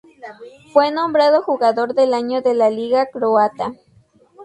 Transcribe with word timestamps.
Fue 0.73 0.89
nombrado 0.89 1.43
jugador 1.43 1.93
del 1.93 2.15
año 2.15 2.41
de 2.41 2.55
la 2.55 2.71
liga 2.71 3.05
Croata. 3.13 3.73